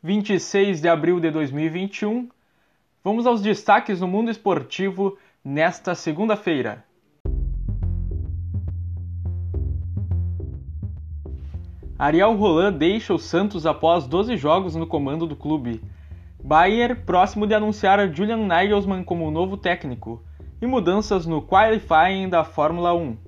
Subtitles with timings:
[0.00, 2.28] 26 de abril de 2021.
[3.02, 6.84] Vamos aos destaques no mundo esportivo nesta segunda-feira.
[11.98, 15.82] Ariel Roland deixa o Santos após 12 jogos no comando do clube.
[16.40, 20.22] Bayer próximo de anunciar Julian Nagelsmann como novo técnico.
[20.62, 23.27] E mudanças no qualifying da Fórmula 1.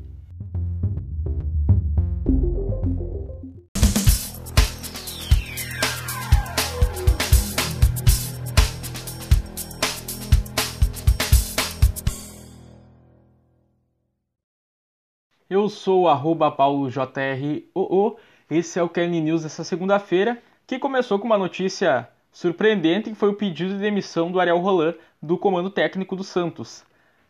[15.50, 18.16] Eu sou o paulojroo,
[18.48, 23.30] esse é o Kelly News dessa segunda-feira, que começou com uma notícia surpreendente, que foi
[23.30, 26.84] o pedido de demissão do Ariel Roland do comando técnico do Santos.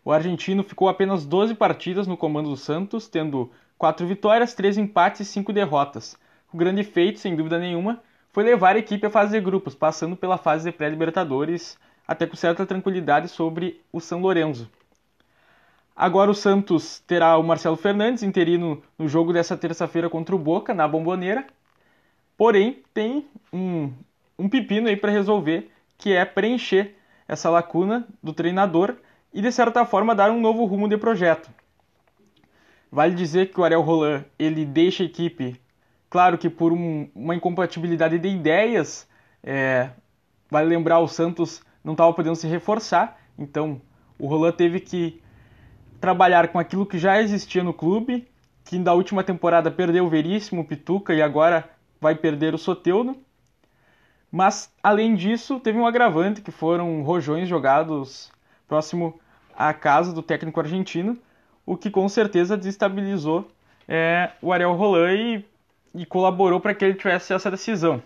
[0.05, 5.23] O argentino ficou apenas 12 partidas no comando do Santos, tendo 4 vitórias, 3 empates
[5.23, 6.15] e 5 derrotas.
[6.53, 8.03] O grande feito, sem dúvida nenhuma,
[8.35, 12.37] foi levar a equipe à fase de grupos, passando pela fase de pré-libertadores, até com
[12.37, 14.69] certa tranquilidade sobre o São Lourenço.
[16.01, 20.73] Agora o Santos terá o Marcelo Fernandes, interino no jogo dessa terça-feira contra o Boca,
[20.73, 21.47] na Bomboneira.
[22.39, 23.93] Porém, tem um,
[24.39, 26.97] um pepino aí para resolver, que é preencher
[27.29, 28.97] essa lacuna do treinador
[29.31, 31.51] e, de certa forma, dar um novo rumo de projeto.
[32.91, 35.61] Vale dizer que o Ariel Roland ele deixa a equipe,
[36.09, 39.07] claro que por um, uma incompatibilidade de ideias,
[39.43, 39.91] é,
[40.51, 43.83] vale lembrar o Santos não estava podendo se reforçar, então
[44.19, 45.21] o Roland teve que
[46.01, 48.27] trabalhar com aquilo que já existia no clube,
[48.65, 51.69] que da última temporada perdeu o Veríssimo, o Pituca e agora
[52.01, 53.17] vai perder o Soteudo.
[54.33, 58.31] Mas, além disso, teve um agravante, que foram rojões jogados
[58.67, 59.21] próximo
[59.57, 61.19] à casa do técnico argentino,
[61.67, 63.51] o que com certeza desestabilizou
[63.87, 65.45] é, o Ariel Roland
[65.95, 68.01] e, e colaborou para que ele tivesse essa decisão.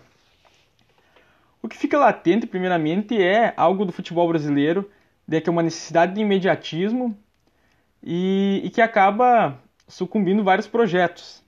[1.63, 4.91] O que fica latente, primeiramente, é algo do futebol brasileiro,
[5.29, 7.17] de que é uma necessidade de imediatismo
[8.05, 11.43] e, e que acaba sucumbindo vários projetos.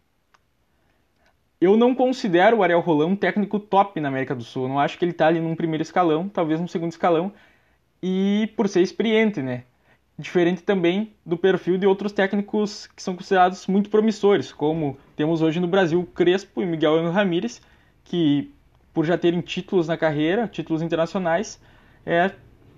[1.60, 4.64] Eu não considero o Ariel Roland um técnico top na América do Sul.
[4.64, 7.32] Eu não acho que ele está ali num primeiro escalão, talvez num segundo escalão,
[8.02, 9.64] e por ser experiente, né?
[10.18, 15.60] Diferente também do perfil de outros técnicos que são considerados muito promissores, como temos hoje
[15.60, 17.60] no Brasil Crespo e Miguel Angel Ramírez,
[18.04, 18.50] que
[18.94, 21.60] por já terem títulos na carreira, títulos internacionais,
[22.04, 22.30] é,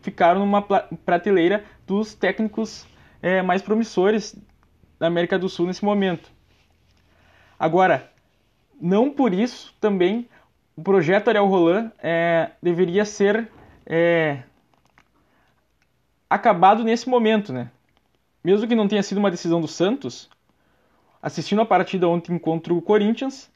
[0.02, 2.86] ficaram numa prateleira dos técnicos
[3.22, 4.36] é, mais promissores
[4.98, 6.30] da América do Sul nesse momento.
[7.58, 8.10] Agora,
[8.80, 10.28] não por isso também
[10.76, 13.50] o projeto Ariel Roland é, deveria ser
[13.84, 14.42] é,
[16.30, 17.70] acabado nesse momento, né?
[18.44, 20.30] Mesmo que não tenha sido uma decisão do Santos,
[21.20, 23.50] assistindo a partida ontem contra o Corinthians,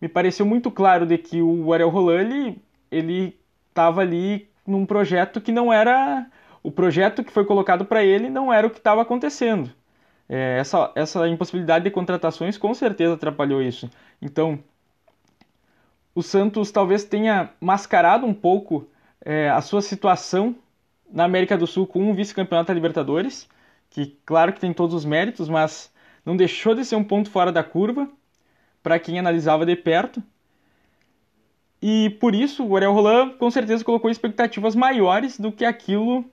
[0.00, 2.56] me pareceu muito claro de que o Ariel Roland
[2.90, 3.36] ele
[3.68, 6.26] estava ali num projeto que não era
[6.68, 9.70] o projeto que foi colocado para ele não era o que estava acontecendo.
[10.28, 13.90] É, essa, essa impossibilidade de contratações com certeza atrapalhou isso.
[14.20, 14.58] Então,
[16.14, 18.86] o Santos talvez tenha mascarado um pouco
[19.24, 20.54] é, a sua situação
[21.10, 23.48] na América do Sul com um vice-campeonato da Libertadores,
[23.88, 25.90] que claro que tem todos os méritos, mas
[26.22, 28.06] não deixou de ser um ponto fora da curva
[28.82, 30.22] para quem analisava de perto.
[31.80, 36.30] E por isso o Ariel Roland com certeza colocou expectativas maiores do que aquilo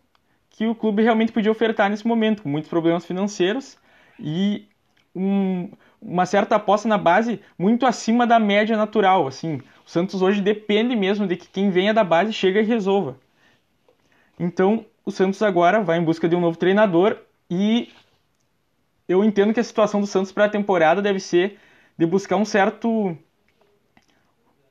[0.56, 3.78] que o clube realmente podia ofertar nesse momento, com muitos problemas financeiros
[4.18, 4.66] e
[5.14, 5.70] um,
[6.02, 9.28] uma certa aposta na base muito acima da média natural.
[9.28, 13.18] Assim, o Santos hoje depende mesmo de que quem venha da base chegue e resolva.
[14.40, 17.18] Então, o Santos agora vai em busca de um novo treinador
[17.50, 17.92] e
[19.08, 21.60] eu entendo que a situação do Santos para a temporada deve ser
[21.98, 23.18] de buscar um certo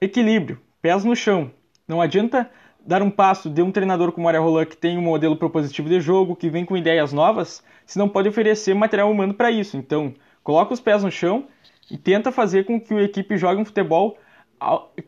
[0.00, 1.50] equilíbrio, pés no chão.
[1.87, 2.50] Não adianta
[2.87, 5.89] dar um passo de um treinador como o Ariel Roland, que tem um modelo propositivo
[5.89, 9.77] de jogo, que vem com ideias novas, se não pode oferecer material humano para isso.
[9.77, 10.12] Então,
[10.43, 11.47] coloca os pés no chão
[11.91, 14.19] e tenta fazer com que a equipe jogue um futebol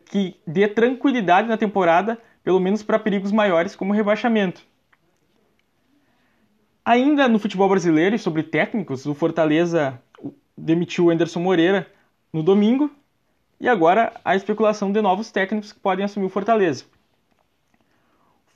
[0.06, 4.62] que dê tranquilidade na temporada, pelo menos para perigos maiores como rebaixamento.
[6.84, 10.00] Ainda no futebol brasileiro e sobre técnicos, o Fortaleza
[10.56, 11.86] demitiu o Anderson Moreira
[12.32, 12.90] no domingo
[13.60, 16.84] e agora a especulação de novos técnicos que podem assumir o Fortaleza.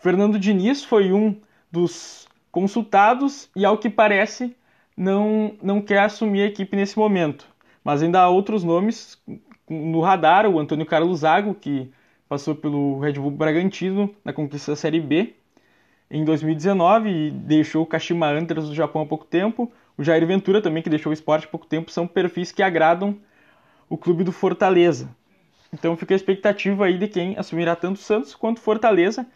[0.00, 1.37] Fernando Diniz foi um
[1.70, 4.56] dos consultados e, ao que parece,
[4.97, 7.47] não, não quer assumir a equipe nesse momento.
[7.85, 9.20] Mas ainda há outros nomes
[9.69, 11.91] no radar, o Antônio Carlos Zago, que
[12.29, 15.35] passou pelo Red Bull Bragantino na conquista da Série B
[16.11, 19.70] em 2019 e deixou o Kashima Antlers do Japão há pouco tempo.
[19.97, 23.17] O Jair Ventura também, que deixou o esporte há pouco tempo, são perfis que agradam
[23.88, 25.08] o clube do Fortaleza.
[25.73, 29.26] Então fica a expectativa aí de quem assumirá tanto Santos quanto Fortaleza.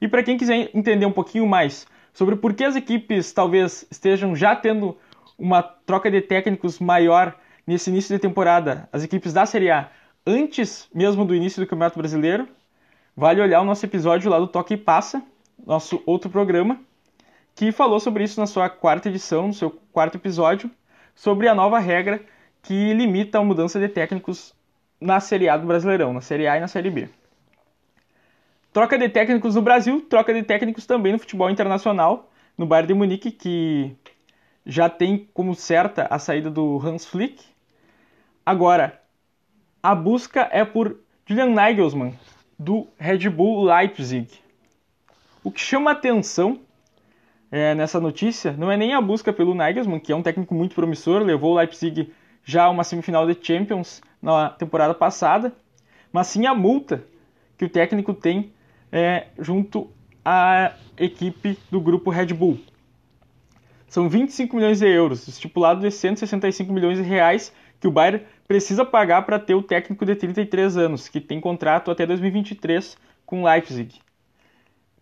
[0.00, 4.34] E para quem quiser entender um pouquinho mais sobre por que as equipes talvez estejam
[4.34, 4.96] já tendo
[5.38, 7.34] uma troca de técnicos maior
[7.66, 9.90] nesse início de temporada, as equipes da Série A,
[10.26, 12.48] antes mesmo do início do Campeonato Brasileiro,
[13.16, 15.22] vale olhar o nosso episódio lá do Toque e Passa,
[15.66, 16.80] nosso outro programa,
[17.54, 20.70] que falou sobre isso na sua quarta edição, no seu quarto episódio,
[21.14, 22.20] sobre a nova regra
[22.62, 24.54] que limita a mudança de técnicos
[25.00, 27.08] na Série A do Brasileirão, na Série A e na Série B.
[28.72, 32.94] Troca de técnicos no Brasil, troca de técnicos também no futebol internacional, no Bayern de
[32.94, 33.96] Munique, que
[34.64, 37.42] já tem como certa a saída do Hans Flick.
[38.44, 39.00] Agora,
[39.82, 42.14] a busca é por Julian Nagelsmann,
[42.58, 44.28] do Red Bull Leipzig.
[45.42, 46.60] O que chama atenção
[47.50, 50.74] é, nessa notícia não é nem a busca pelo Nagelsmann, que é um técnico muito
[50.74, 52.12] promissor, levou o Leipzig
[52.44, 55.54] já a uma semifinal de Champions na temporada passada,
[56.12, 57.04] mas sim a multa
[57.56, 58.52] que o técnico tem
[58.92, 59.90] é, junto
[60.24, 62.58] à equipe do grupo Red Bull.
[63.86, 68.84] São 25 milhões de euros, estipulado de 165 milhões de reais que o Bayern precisa
[68.84, 74.00] pagar para ter o técnico de 33 anos, que tem contrato até 2023 com Leipzig.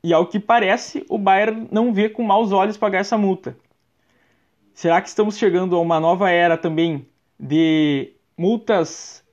[0.02, 3.56] E ao que parece, o Bayern não vê com maus olhos pagar essa multa.
[4.74, 7.08] Será que estamos chegando a uma nova era também
[7.40, 9.24] de multas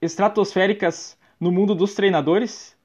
[0.00, 2.77] estratosféricas no mundo dos treinadores?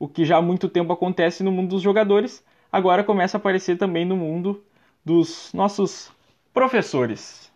[0.00, 2.42] O que já há muito tempo acontece no mundo dos jogadores,
[2.72, 4.64] agora começa a aparecer também no mundo
[5.04, 6.10] dos nossos
[6.54, 7.52] professores.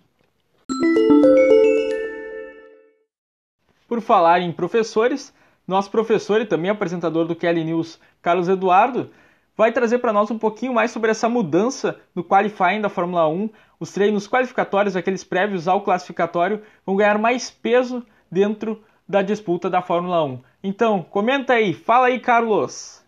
[3.89, 5.33] Por falar em professores,
[5.67, 9.11] nosso professor e também apresentador do Kelly News, Carlos Eduardo,
[9.57, 13.49] vai trazer para nós um pouquinho mais sobre essa mudança no qualifying da Fórmula 1.
[13.81, 19.83] Os treinos qualificatórios, aqueles prévios ao classificatório, vão ganhar mais peso dentro da disputa da
[19.83, 20.41] Fórmula 1.
[20.63, 23.05] Então, comenta aí, fala aí, Carlos.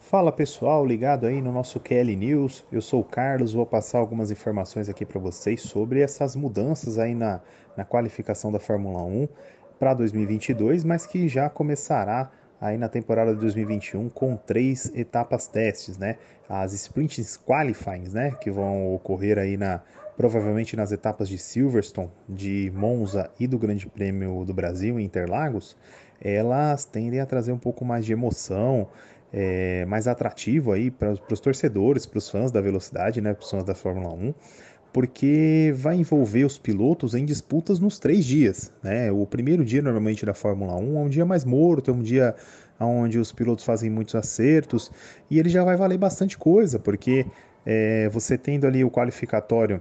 [0.00, 2.64] Fala pessoal, ligado aí no nosso QL News.
[2.72, 7.14] Eu sou o Carlos, vou passar algumas informações aqui para vocês sobre essas mudanças aí
[7.14, 7.40] na,
[7.76, 9.28] na qualificação da Fórmula 1
[9.78, 12.30] para 2022, mas que já começará
[12.60, 16.16] aí na temporada de 2021 com três etapas testes, né?
[16.48, 19.82] As sprints qualifying, né, que vão ocorrer aí na
[20.18, 25.76] provavelmente nas etapas de Silverstone, de Monza e do Grande Prêmio do Brasil em Interlagos,
[26.20, 28.88] elas tendem a trazer um pouco mais de emoção,
[29.32, 33.50] é, mais atrativo aí para os torcedores, para os fãs da velocidade, né, para os
[33.50, 34.34] fãs da Fórmula 1
[34.90, 38.72] porque vai envolver os pilotos em disputas nos três dias.
[38.82, 39.12] Né?
[39.12, 42.34] O primeiro dia, normalmente, da Fórmula 1 é um dia mais morto, é um dia
[42.80, 44.90] onde os pilotos fazem muitos acertos,
[45.30, 47.26] e ele já vai valer bastante coisa, porque
[47.66, 49.80] é, você tendo ali o qualificatório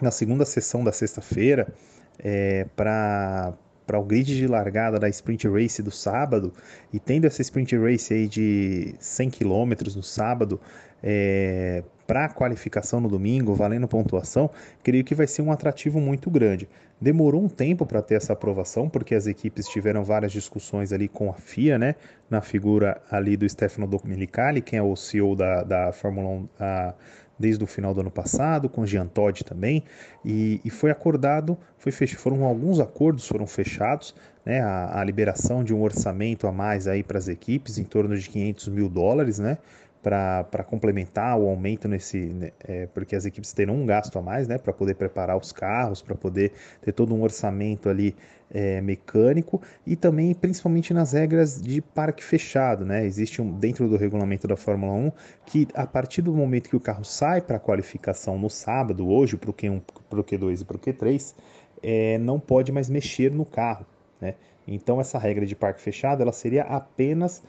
[0.00, 1.72] na segunda sessão da sexta-feira,
[2.18, 3.54] é, para
[3.86, 6.52] para o grid de largada da Sprint Race do sábado
[6.92, 10.60] e tendo essa Sprint Race aí de 100 km no sábado
[11.00, 14.50] é, para a qualificação no domingo, valendo pontuação,
[14.82, 16.68] creio que vai ser um atrativo muito grande.
[17.00, 21.30] Demorou um tempo para ter essa aprovação, porque as equipes tiveram várias discussões ali com
[21.30, 21.94] a FIA, né?
[22.30, 26.94] Na figura ali do Stefano Domenicali, quem é o CEO da, da Fórmula 1 a,
[27.38, 29.84] desde o final do ano passado, com o Jean Todt também,
[30.24, 34.60] e, e foi acordado, foi foram alguns acordos foram fechados, né?
[34.60, 38.28] A, a liberação de um orçamento a mais aí para as equipes, em torno de
[38.28, 39.58] 500 mil dólares, né?
[40.06, 44.46] Para complementar o aumento nesse, né, é, porque as equipes terão um gasto a mais,
[44.46, 48.14] né, para poder preparar os carros, para poder ter todo um orçamento ali
[48.48, 53.96] é, mecânico e também principalmente nas regras de parque fechado, né, existe um dentro do
[53.96, 55.12] regulamento da Fórmula 1
[55.44, 59.36] que a partir do momento que o carro sai para a qualificação no sábado, hoje
[59.36, 61.34] para o Q1, para o Q2 e para o Q3,
[61.82, 63.84] é, não pode mais mexer no carro,
[64.20, 64.36] né,
[64.68, 67.42] então essa regra de parque fechado ela seria apenas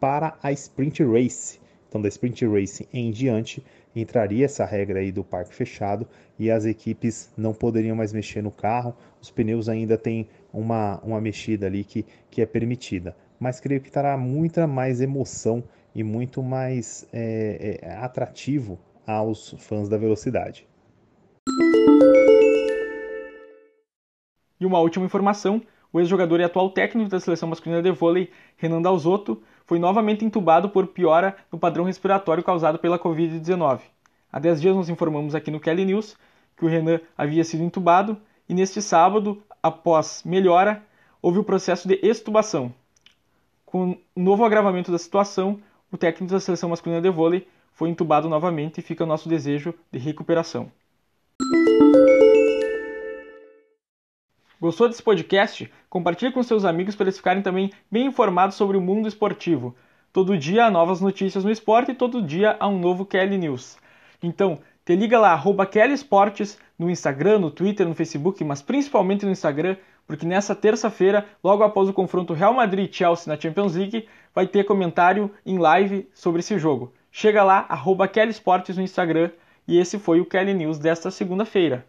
[0.00, 1.60] para a sprint race
[1.90, 3.60] então, da Sprint Racing em diante,
[3.96, 6.06] entraria essa regra aí do parque fechado
[6.38, 8.94] e as equipes não poderiam mais mexer no carro.
[9.20, 13.16] Os pneus ainda têm uma, uma mexida ali que, que é permitida.
[13.40, 19.88] Mas creio que terá muita mais emoção e muito mais é, é, atrativo aos fãs
[19.88, 20.68] da velocidade.
[24.60, 25.60] E uma última informação:
[25.92, 30.68] o ex-jogador e atual técnico da seleção masculina de vôlei, Renan Dalzotto, foi novamente entubado
[30.68, 33.78] por piora no padrão respiratório causado pela Covid-19.
[34.32, 36.16] Há 10 dias nos informamos aqui no Kelly News
[36.56, 40.82] que o Renan havia sido entubado e neste sábado, após melhora,
[41.22, 42.74] houve o processo de extubação.
[43.64, 48.28] Com o novo agravamento da situação, o técnico da seleção masculina de vôlei foi entubado
[48.28, 50.72] novamente e fica o nosso desejo de recuperação.
[54.60, 55.72] Gostou desse podcast?
[55.88, 59.74] Compartilhe com seus amigos para eles ficarem também bem informados sobre o mundo esportivo.
[60.12, 63.78] Todo dia há novas notícias no esporte e todo dia há um novo Kelly News.
[64.22, 69.24] Então, te liga lá, arroba Kelly Esportes, no Instagram, no Twitter, no Facebook, mas principalmente
[69.24, 74.06] no Instagram, porque nessa terça-feira, logo após o confronto Real Madrid Chelsea na Champions League,
[74.34, 76.92] vai ter comentário em live sobre esse jogo.
[77.10, 79.30] Chega lá, arroba Kelly Esportes no Instagram,
[79.66, 81.86] e esse foi o Kelly News desta segunda-feira.